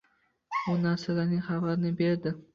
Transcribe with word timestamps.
U 0.71 0.73
narsalarining 0.85 1.45
xabarini 1.51 1.95
berdi. 2.03 2.35